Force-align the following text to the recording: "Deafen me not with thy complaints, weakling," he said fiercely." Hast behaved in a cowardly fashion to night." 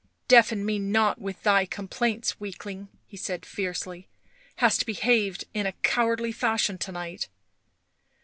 "Deafen 0.33 0.65
me 0.65 0.79
not 0.79 1.21
with 1.21 1.43
thy 1.43 1.63
complaints, 1.63 2.39
weakling," 2.39 2.87
he 3.05 3.15
said 3.15 3.45
fiercely." 3.45 4.07
Hast 4.55 4.87
behaved 4.87 5.43
in 5.53 5.67
a 5.67 5.73
cowardly 5.83 6.31
fashion 6.31 6.79
to 6.79 6.91
night." 6.91 7.29